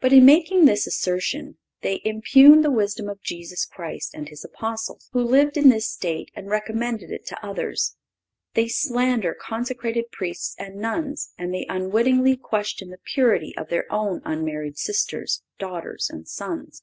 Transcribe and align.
But 0.00 0.12
in 0.12 0.26
making 0.26 0.66
this 0.66 0.86
assertion 0.86 1.56
they 1.80 2.02
impugn 2.04 2.60
the 2.60 2.70
wisdom 2.70 3.08
of 3.08 3.22
Jesus 3.22 3.64
Christ 3.64 4.10
and 4.12 4.28
His 4.28 4.44
Apostle, 4.44 5.00
who 5.12 5.22
lived 5.22 5.56
in 5.56 5.70
this 5.70 5.88
state 5.88 6.30
and 6.34 6.50
recommended 6.50 7.10
it 7.10 7.24
to 7.28 7.42
others; 7.42 7.96
they 8.52 8.68
slander 8.68 9.32
consecrated 9.32 10.10
Priests 10.12 10.54
and 10.58 10.76
nuns, 10.76 11.32
and 11.38 11.54
they 11.54 11.64
unwittingly 11.70 12.36
question 12.36 12.90
the 12.90 12.98
purity 13.02 13.54
of 13.56 13.70
their 13.70 13.90
own 13.90 14.20
unmarried 14.26 14.76
sisters, 14.76 15.40
daughters 15.58 16.10
and 16.10 16.28
sons. 16.28 16.82